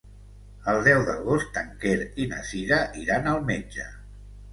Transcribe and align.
El 0.71 0.79
deu 0.85 1.01
d'agost 1.09 1.59
en 1.61 1.69
Quer 1.83 1.97
i 2.23 2.25
na 2.31 2.39
Cira 2.47 2.79
iran 3.03 3.29
al 3.33 3.45
metge. 3.51 3.87